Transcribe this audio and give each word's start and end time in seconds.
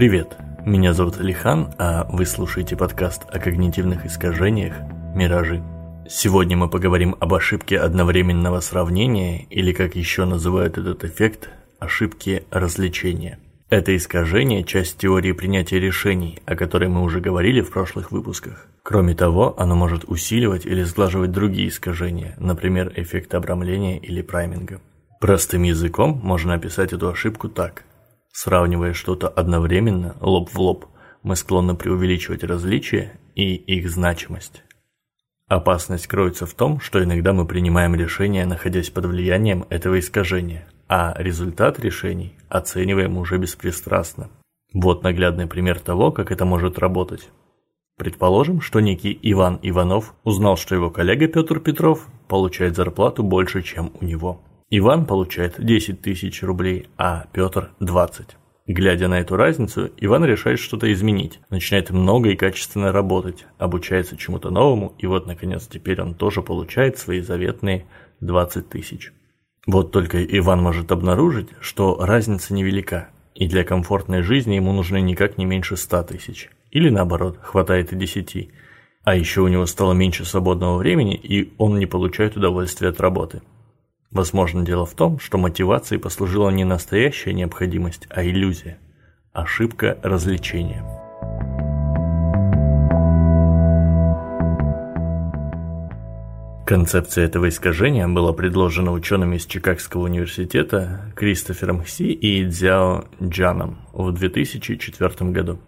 Привет, 0.00 0.34
меня 0.64 0.94
зовут 0.94 1.20
Алихан, 1.20 1.74
а 1.76 2.08
вы 2.10 2.24
слушаете 2.24 2.74
подкаст 2.74 3.24
о 3.30 3.38
когнитивных 3.38 4.06
искажениях 4.06 4.72
«Миражи». 5.14 5.62
Сегодня 6.08 6.56
мы 6.56 6.70
поговорим 6.70 7.16
об 7.20 7.34
ошибке 7.34 7.78
одновременного 7.78 8.60
сравнения, 8.60 9.44
или 9.50 9.74
как 9.74 9.96
еще 9.96 10.24
называют 10.24 10.78
этот 10.78 11.04
эффект, 11.04 11.50
ошибки 11.78 12.44
развлечения. 12.50 13.40
Это 13.68 13.94
искажение– 13.94 14.64
часть 14.64 14.96
теории 14.96 15.32
принятия 15.32 15.78
решений, 15.78 16.38
о 16.46 16.56
которой 16.56 16.88
мы 16.88 17.02
уже 17.02 17.20
говорили 17.20 17.60
в 17.60 17.70
прошлых 17.70 18.10
выпусках. 18.10 18.68
Кроме 18.82 19.14
того, 19.14 19.54
оно 19.58 19.76
может 19.76 20.04
усиливать 20.04 20.64
или 20.64 20.82
сглаживать 20.82 21.32
другие 21.32 21.68
искажения, 21.68 22.34
например, 22.38 22.90
эффект 22.96 23.34
обрамления 23.34 23.98
или 23.98 24.22
прайминга. 24.22 24.80
Простым 25.20 25.64
языком 25.64 26.18
можно 26.22 26.54
описать 26.54 26.94
эту 26.94 27.10
ошибку 27.10 27.50
так. 27.50 27.84
Сравнивая 28.32 28.92
что-то 28.92 29.28
одновременно, 29.28 30.16
лоб 30.20 30.50
в 30.50 30.58
лоб, 30.58 30.86
мы 31.22 31.36
склонны 31.36 31.74
преувеличивать 31.74 32.44
различия 32.44 33.18
и 33.34 33.54
их 33.54 33.90
значимость. 33.90 34.62
Опасность 35.48 36.06
кроется 36.06 36.46
в 36.46 36.54
том, 36.54 36.78
что 36.80 37.02
иногда 37.02 37.32
мы 37.32 37.44
принимаем 37.44 37.94
решения, 37.96 38.46
находясь 38.46 38.88
под 38.90 39.06
влиянием 39.06 39.66
этого 39.68 39.98
искажения, 39.98 40.68
а 40.88 41.12
результат 41.18 41.80
решений 41.80 42.36
оцениваем 42.48 43.18
уже 43.18 43.36
беспристрастно. 43.36 44.30
Вот 44.72 45.02
наглядный 45.02 45.48
пример 45.48 45.80
того, 45.80 46.12
как 46.12 46.30
это 46.30 46.44
может 46.44 46.78
работать. 46.78 47.28
Предположим, 47.96 48.60
что 48.60 48.80
некий 48.80 49.18
Иван 49.22 49.58
Иванов 49.62 50.14
узнал, 50.22 50.56
что 50.56 50.74
его 50.74 50.88
коллега 50.90 51.26
Петр 51.26 51.58
Петров 51.58 52.06
получает 52.28 52.76
зарплату 52.76 53.24
больше, 53.24 53.62
чем 53.62 53.92
у 54.00 54.04
него. 54.04 54.40
Иван 54.72 55.04
получает 55.04 55.56
10 55.58 56.00
тысяч 56.00 56.44
рублей, 56.44 56.86
а 56.96 57.24
Петр 57.32 57.72
20. 57.80 58.36
Глядя 58.68 59.08
на 59.08 59.18
эту 59.18 59.34
разницу, 59.34 59.90
Иван 59.96 60.24
решает 60.24 60.60
что-то 60.60 60.92
изменить, 60.92 61.40
начинает 61.50 61.90
много 61.90 62.28
и 62.28 62.36
качественно 62.36 62.92
работать, 62.92 63.46
обучается 63.58 64.16
чему-то 64.16 64.50
новому, 64.50 64.94
и 64.98 65.08
вот, 65.08 65.26
наконец, 65.26 65.66
теперь 65.66 66.00
он 66.00 66.14
тоже 66.14 66.40
получает 66.40 66.98
свои 66.98 67.20
заветные 67.20 67.86
20 68.20 68.68
тысяч. 68.68 69.12
Вот 69.66 69.90
только 69.90 70.24
Иван 70.24 70.62
может 70.62 70.92
обнаружить, 70.92 71.48
что 71.60 71.96
разница 71.98 72.54
невелика, 72.54 73.08
и 73.34 73.48
для 73.48 73.64
комфортной 73.64 74.22
жизни 74.22 74.54
ему 74.54 74.72
нужны 74.72 75.00
никак 75.00 75.36
не 75.36 75.46
меньше 75.46 75.76
100 75.76 76.04
тысяч. 76.04 76.48
Или 76.70 76.90
наоборот, 76.90 77.38
хватает 77.42 77.92
и 77.92 77.96
10. 77.96 78.50
А 79.02 79.16
еще 79.16 79.40
у 79.40 79.48
него 79.48 79.66
стало 79.66 79.94
меньше 79.94 80.24
свободного 80.24 80.78
времени, 80.78 81.16
и 81.16 81.54
он 81.58 81.80
не 81.80 81.86
получает 81.86 82.36
удовольствия 82.36 82.90
от 82.90 83.00
работы. 83.00 83.42
Возможно, 84.10 84.64
дело 84.64 84.86
в 84.86 84.94
том, 84.94 85.20
что 85.20 85.38
мотивацией 85.38 86.00
послужила 86.00 86.50
не 86.50 86.64
настоящая 86.64 87.32
необходимость, 87.32 88.08
а 88.10 88.24
иллюзия. 88.24 88.78
Ошибка 89.32 89.98
развлечения. 90.02 90.84
Концепция 96.66 97.24
этого 97.24 97.48
искажения 97.48 98.06
была 98.08 98.32
предложена 98.32 98.92
учеными 98.92 99.36
из 99.36 99.46
Чикагского 99.46 100.02
университета 100.02 101.12
Кристофером 101.14 101.82
Хси 101.82 102.12
и 102.12 102.44
Дзяо 102.44 103.06
Джаном 103.22 103.78
в 103.92 104.12
2004 104.12 105.30
году. 105.30 105.60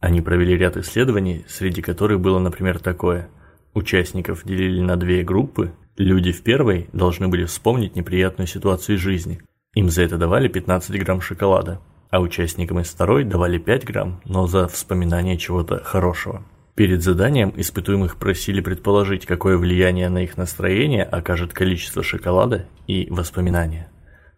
Они 0.00 0.22
провели 0.22 0.56
ряд 0.56 0.78
исследований, 0.78 1.44
среди 1.48 1.82
которых 1.82 2.20
было, 2.20 2.38
например, 2.38 2.78
такое. 2.78 3.28
Участников 3.72 4.44
делили 4.44 4.80
на 4.80 4.96
две 4.96 5.22
группы, 5.22 5.72
Люди 5.96 6.32
в 6.32 6.42
первой 6.42 6.88
должны 6.92 7.28
были 7.28 7.44
вспомнить 7.44 7.94
неприятную 7.94 8.48
ситуацию 8.48 8.96
из 8.96 9.00
жизни. 9.00 9.40
Им 9.74 9.90
за 9.90 10.02
это 10.02 10.18
давали 10.18 10.48
15 10.48 10.98
грамм 10.98 11.20
шоколада, 11.20 11.80
а 12.10 12.20
участникам 12.20 12.80
из 12.80 12.88
второй 12.88 13.24
давали 13.24 13.58
5 13.58 13.84
грамм, 13.84 14.20
но 14.24 14.46
за 14.46 14.66
вспоминание 14.66 15.38
чего-то 15.38 15.82
хорошего. 15.84 16.44
Перед 16.74 17.02
заданием 17.02 17.52
испытуемых 17.56 18.16
просили 18.16 18.60
предположить, 18.60 19.26
какое 19.26 19.56
влияние 19.56 20.08
на 20.08 20.24
их 20.24 20.36
настроение 20.36 21.04
окажет 21.04 21.52
количество 21.52 22.02
шоколада 22.02 22.66
и 22.88 23.06
воспоминания. 23.10 23.88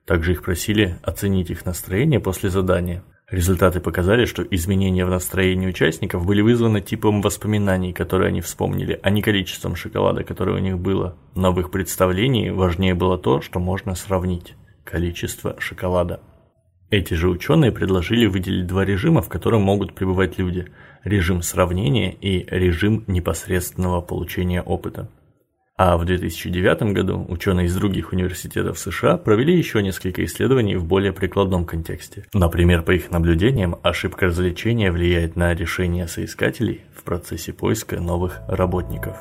Также 0.04 0.32
их 0.32 0.42
просили 0.42 0.98
оценить 1.02 1.50
их 1.50 1.64
настроение 1.64 2.20
после 2.20 2.50
задания– 2.50 3.02
Результаты 3.28 3.80
показали, 3.80 4.24
что 4.24 4.44
изменения 4.44 5.04
в 5.04 5.10
настроении 5.10 5.66
участников 5.66 6.24
были 6.24 6.42
вызваны 6.42 6.80
типом 6.80 7.22
воспоминаний, 7.22 7.92
которые 7.92 8.28
они 8.28 8.40
вспомнили, 8.40 9.00
а 9.02 9.10
не 9.10 9.20
количеством 9.20 9.74
шоколада, 9.74 10.22
которое 10.22 10.56
у 10.56 10.62
них 10.62 10.78
было. 10.78 11.16
Но 11.34 11.52
в 11.52 11.58
их 11.58 11.72
представлении 11.72 12.50
важнее 12.50 12.94
было 12.94 13.18
то, 13.18 13.40
что 13.40 13.58
можно 13.58 13.96
сравнить– 13.96 14.54
количество 14.84 15.56
шоколада. 15.58 16.20
Эти 16.90 17.14
же 17.14 17.28
ученые 17.28 17.72
предложили 17.72 18.26
выделить 18.26 18.68
два 18.68 18.84
режима, 18.84 19.22
в 19.22 19.28
котором 19.28 19.62
могут 19.62 19.94
пребывать 19.94 20.38
люди– 20.38 20.66
режим 21.06 21.42
сравнения 21.42 22.12
и 22.12 22.46
режим 22.48 23.04
непосредственного 23.06 24.00
получения 24.00 24.60
опыта. 24.60 25.08
А 25.78 25.98
в 25.98 26.06
2009 26.06 26.94
году 26.94 27.26
ученые 27.28 27.66
из 27.66 27.76
других 27.76 28.12
университетов 28.12 28.78
США 28.78 29.18
провели 29.18 29.54
еще 29.54 29.82
несколько 29.82 30.24
исследований 30.24 30.74
в 30.74 30.86
более 30.86 31.12
прикладном 31.12 31.66
контексте. 31.66 32.24
Например, 32.32 32.82
по 32.82 32.92
их 32.92 33.10
наблюдениям, 33.10 33.76
ошибка 33.82 34.26
развлечения 34.26 34.90
влияет 34.90 35.36
на 35.36 35.54
решение 35.54 36.08
соискателей 36.08 36.80
в 36.94 37.02
процессе 37.02 37.52
поиска 37.52 38.00
новых 38.00 38.40
работников. 38.48 39.18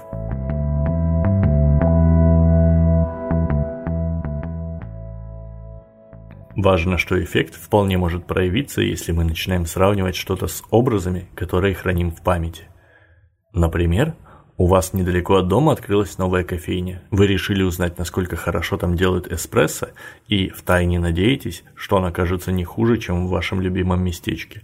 Важно, 6.55 6.97
что 6.97 7.21
эффект 7.21 7.55
вполне 7.55 7.97
может 7.97 8.25
проявиться, 8.25 8.79
если 8.79 9.11
мы 9.11 9.25
начинаем 9.25 9.65
сравнивать 9.65 10.15
что-то 10.15 10.47
с 10.47 10.63
образами, 10.71 11.27
которые 11.35 11.75
храним 11.75 12.11
в 12.11 12.21
памяти. 12.21 12.69
Например, 13.51 14.15
у 14.57 14.67
вас 14.67 14.93
недалеко 14.93 15.35
от 15.35 15.47
дома 15.47 15.73
открылась 15.73 16.17
новая 16.17 16.43
кофейня. 16.43 17.03
Вы 17.11 17.27
решили 17.27 17.61
узнать, 17.61 17.97
насколько 17.97 18.37
хорошо 18.37 18.77
там 18.77 18.95
делают 18.95 19.31
эспрессо, 19.31 19.89
и 20.27 20.49
втайне 20.49 20.99
надеетесь, 20.99 21.63
что 21.75 21.97
он 21.97 22.05
окажется 22.05 22.51
не 22.53 22.63
хуже, 22.63 22.97
чем 22.97 23.27
в 23.27 23.29
вашем 23.29 23.59
любимом 23.59 24.01
местечке. 24.01 24.61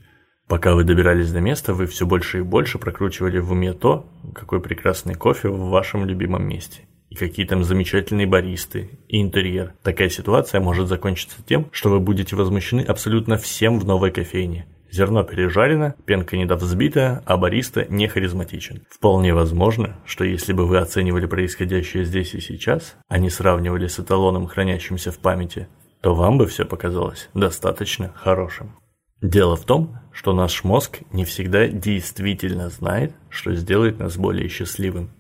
Пока 0.48 0.76
вы 0.76 0.86
добирались 0.86 1.32
до 1.32 1.42
места, 1.42 1.74
вы 1.74 1.88
все 1.88 2.06
больше 2.06 2.40
и 2.40 2.42
больше 2.42 2.78
прокручивали 2.78 3.40
в 3.40 3.52
уме 3.52 3.74
то, 3.74 4.06
какой 4.34 4.62
прекрасный 4.62 5.16
кофе 5.16 5.50
в 5.50 5.70
вашем 5.70 6.06
любимом 6.06 6.48
месте. 6.48 6.84
И 7.10 7.16
какие 7.16 7.46
там 7.46 7.66
замечательные 7.66 8.28
баристы, 8.28 8.90
и 9.10 9.22
интерьер. 9.22 9.74
Такая 9.84 10.08
ситуация 10.08 10.62
может 10.62 10.88
закончиться 10.88 11.38
тем, 11.46 11.68
что 11.72 11.90
вы 11.90 12.00
будете 12.00 12.38
возмущены 12.38 12.82
абсолютно 12.82 13.38
всем 13.38 13.78
в 13.78 13.86
новой 13.86 14.12
кофейне. 14.12 14.66
Зерно 14.92 15.24
пережарено, 15.24 15.94
пенка 16.06 16.36
недовзбита, 16.36 17.24
а 17.26 17.38
бариста 17.38 17.86
не 17.90 18.08
харизматичен. 18.10 18.84
Вполне 18.90 19.34
возможно, 19.34 19.96
что 20.06 20.26
если 20.26 20.52
бы 20.52 20.68
вы 20.68 20.80
оценивали 20.80 21.28
происходящее 21.28 22.04
здесь 22.04 22.34
и 22.34 22.42
сейчас, 22.42 22.98
а 23.08 23.18
не 23.18 23.30
сравнивали 23.30 23.88
с 23.88 24.00
эталоном, 24.00 24.48
хранящимся 24.48 25.12
в 25.12 25.20
памяти, 25.20 25.70
то 26.02 26.14
вам 26.14 26.38
бы 26.38 26.46
все 26.46 26.66
показалось 26.66 27.30
достаточно 27.34 28.12
хорошим. 28.16 28.76
Дело 29.22 29.56
в 29.56 29.64
том, 29.66 29.98
что 30.12 30.34
наш 30.34 30.64
мозг 30.66 31.00
не 31.14 31.24
всегда 31.24 31.68
действительно 31.68 32.70
знает, 32.70 33.14
что 33.30 33.54
сделает 33.56 34.00
нас 34.00 34.18
более 34.18 34.50
счастливым. 34.50 35.12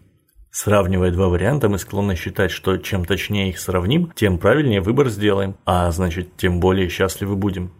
Сравнивая 0.51 1.11
два 1.11 1.29
варианта, 1.29 1.69
мы 1.69 1.77
склонны 1.77 2.15
считать, 2.15 2.51
что 2.51 2.75
чем 2.75 3.05
точнее 3.05 3.49
их 3.49 3.59
сравним, 3.59 4.11
тем 4.15 4.38
правильнее 4.38 4.81
выбор 4.81 5.07
сделаем, 5.07 5.55
а 5.65 5.89
значит, 5.91 6.35
тем 6.35 6.59
более 6.59 6.89
счастливы 6.89 7.38
будем. 7.38 7.71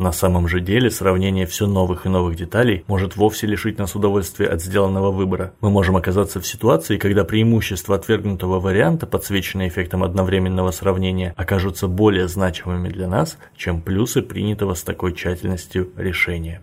На 0.00 0.12
самом 0.12 0.48
же 0.48 0.60
деле 0.60 0.90
сравнение 0.90 1.44
все 1.44 1.66
новых 1.66 2.06
и 2.06 2.08
новых 2.08 2.34
деталей 2.34 2.84
может 2.86 3.16
вовсе 3.16 3.46
лишить 3.46 3.78
нас 3.78 3.94
удовольствия 3.94 4.46
от 4.46 4.62
сделанного 4.62 5.10
выбора. 5.10 5.52
Мы 5.60 5.68
можем 5.68 5.94
оказаться 5.94 6.40
в 6.40 6.46
ситуации, 6.46 6.96
когда 6.96 7.22
преимущества 7.22 7.96
отвергнутого 7.96 8.60
варианта, 8.60 9.06
подсвеченные 9.06 9.68
эффектом 9.68 10.02
одновременного 10.02 10.70
сравнения, 10.70 11.34
окажутся 11.36 11.86
более 11.86 12.28
значимыми 12.28 12.88
для 12.88 13.08
нас, 13.08 13.36
чем 13.54 13.82
плюсы 13.82 14.22
принятого 14.22 14.72
с 14.72 14.82
такой 14.84 15.12
тщательностью 15.12 15.90
решения. 15.98 16.62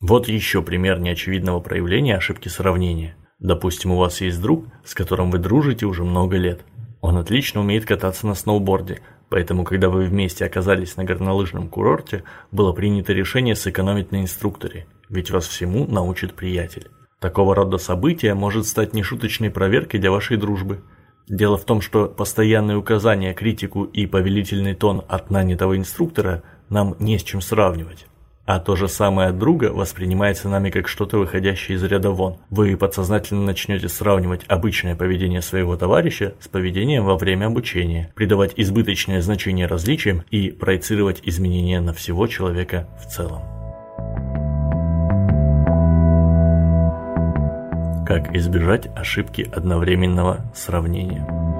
Вот 0.00 0.26
еще 0.26 0.60
пример 0.60 0.98
неочевидного 0.98 1.60
проявления 1.60 2.16
ошибки 2.16 2.48
сравнения. 2.48 3.14
Допустим, 3.38 3.92
у 3.92 3.96
вас 3.96 4.20
есть 4.20 4.42
друг, 4.42 4.66
с 4.84 4.94
которым 4.94 5.30
вы 5.30 5.38
дружите 5.38 5.86
уже 5.86 6.02
много 6.02 6.36
лет. 6.36 6.62
Он 7.00 7.16
отлично 7.16 7.60
умеет 7.60 7.84
кататься 7.84 8.26
на 8.26 8.34
сноуборде, 8.34 9.02
Поэтому, 9.32 9.64
когда 9.64 9.88
вы 9.88 10.04
вместе 10.04 10.44
оказались 10.44 10.98
на 10.98 11.04
горнолыжном 11.04 11.68
курорте, 11.68 12.22
было 12.50 12.74
принято 12.74 13.14
решение 13.14 13.54
сэкономить 13.56 14.12
на 14.12 14.20
инструкторе, 14.20 14.86
ведь 15.08 15.30
вас 15.30 15.46
всему 15.46 15.86
научит 15.86 16.34
приятель. 16.34 16.90
Такого 17.18 17.54
рода 17.54 17.78
событие 17.78 18.34
может 18.34 18.66
стать 18.66 18.92
нешуточной 18.92 19.48
проверкой 19.50 20.00
для 20.00 20.10
вашей 20.10 20.36
дружбы. 20.36 20.82
Дело 21.26 21.56
в 21.56 21.64
том, 21.64 21.80
что 21.80 22.08
постоянные 22.08 22.76
указания, 22.76 23.32
критику 23.32 23.84
и 23.84 24.04
повелительный 24.04 24.74
тон 24.74 25.02
от 25.08 25.30
нанятого 25.30 25.78
инструктора 25.78 26.42
нам 26.68 26.94
не 26.98 27.16
с 27.18 27.22
чем 27.22 27.40
сравнивать. 27.40 28.04
А 28.52 28.60
то 28.60 28.76
же 28.76 28.86
самое 28.86 29.30
от 29.30 29.38
друга 29.38 29.72
воспринимается 29.72 30.46
нами 30.46 30.68
как 30.68 30.86
что-то 30.86 31.16
выходящее 31.16 31.78
из 31.78 31.84
ряда 31.84 32.10
вон. 32.10 32.36
Вы 32.50 32.76
подсознательно 32.76 33.46
начнете 33.46 33.88
сравнивать 33.88 34.42
обычное 34.46 34.94
поведение 34.94 35.40
своего 35.40 35.74
товарища 35.74 36.34
с 36.38 36.48
поведением 36.48 37.06
во 37.06 37.16
время 37.16 37.46
обучения, 37.46 38.12
придавать 38.14 38.52
избыточное 38.56 39.22
значение 39.22 39.64
различиям 39.64 40.24
и 40.30 40.50
проецировать 40.50 41.22
изменения 41.24 41.80
на 41.80 41.94
всего 41.94 42.26
человека 42.26 42.90
в 43.02 43.06
целом. 43.06 43.40
Как 48.06 48.36
избежать 48.36 48.86
ошибки 48.94 49.50
одновременного 49.50 50.44
сравнения? 50.54 51.51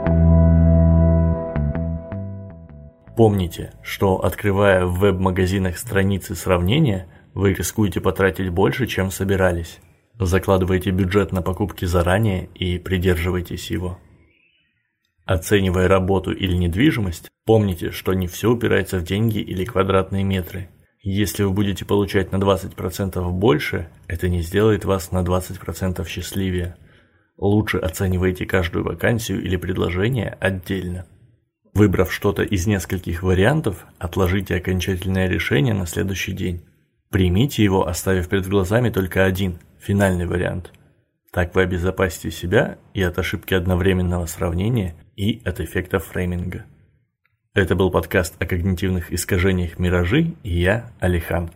Помните, 3.23 3.73
что 3.85 4.17
открывая 4.25 4.85
в 4.85 4.99
веб-магазинах 4.99 5.79
страницы 5.79 6.35
сравнения, 6.35 7.07
вы 7.35 7.55
рискуете 7.55 8.01
потратить 8.01 8.49
больше, 8.49 8.89
чем 8.89 9.13
собирались. 9.13 9.79
Закладывайте 10.19 10.91
бюджет 10.91 11.31
на 11.31 11.41
покупки 11.41 11.85
заранее 11.85 12.47
и 12.57 12.81
придерживайтесь 12.81 13.71
его. 13.71 14.01
Оценивая 15.25 15.87
работу 15.87 16.33
или 16.33 16.57
недвижимость, 16.57 17.29
помните, 17.45 17.93
что 17.93 18.13
не 18.13 18.27
все 18.27 18.51
упирается 18.51 18.99
в 18.99 19.05
деньги 19.05 19.39
или 19.39 19.65
квадратные 19.65 20.25
метры. 20.25 20.69
Если 21.01 21.45
вы 21.45 21.53
будете 21.53 21.85
получать 21.85 22.33
на 22.33 22.39
20% 22.39 23.31
больше, 23.31 23.89
это 24.09 24.29
не 24.29 24.43
сделает 24.43 24.85
вас 24.85 25.13
на 25.13 25.23
20% 25.23 26.05
счастливее. 26.09 26.75
Лучше 27.37 27.79
оценивайте 27.79 28.47
каждую 28.47 28.85
вакансию 28.85 29.41
или 29.45 29.55
предложение 29.55 30.37
отдельно. 30.41 31.07
Выбрав 31.75 32.13
что-то 32.13 32.43
из 32.43 32.67
нескольких 32.67 33.23
вариантов, 33.23 33.87
отложите 33.99 34.57
окончательное 34.57 35.27
решение 35.27 35.73
на 35.73 35.87
следующий 35.87 36.33
день. 36.33 36.63
Примите 37.11 37.65
его, 37.65 37.87
оставив 37.87 38.29
перед 38.29 38.47
глазами 38.47 38.91
только 38.91 39.25
один, 39.25 39.59
финальный 39.81 40.27
вариант. 40.27 40.71
Так 41.31 41.55
вы 41.55 41.63
обезопасите 41.63 42.31
себя 42.31 42.79
и 42.93 43.03
от 43.03 43.19
ошибки 43.19 43.55
одновременного 43.55 44.27
сравнения, 44.27 44.95
и 45.17 45.41
от 45.47 45.61
эффекта 45.61 45.99
фрейминга. 45.99 46.67
Это 47.55 47.75
был 47.75 47.91
подкаст 47.91 48.35
о 48.39 48.47
когнитивных 48.47 49.13
искажениях 49.13 49.79
«Миражи» 49.79 50.35
и 50.43 50.61
я, 50.61 50.91
Алихан. 51.01 51.51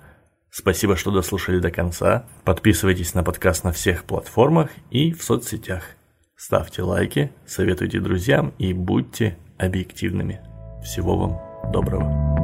Спасибо, 0.50 0.96
что 0.96 1.10
дослушали 1.10 1.58
до 1.58 1.70
конца. 1.70 2.26
Подписывайтесь 2.44 3.12
на 3.12 3.22
подкаст 3.22 3.64
на 3.64 3.72
всех 3.72 4.04
платформах 4.04 4.70
и 4.90 5.12
в 5.12 5.22
соцсетях. 5.22 5.84
Ставьте 6.36 6.82
лайки, 6.82 7.32
советуйте 7.46 8.00
друзьям 8.00 8.54
и 8.58 8.72
будьте 8.72 9.36
объективными. 9.58 10.40
Всего 10.82 11.16
вам 11.16 11.72
доброго. 11.72 12.35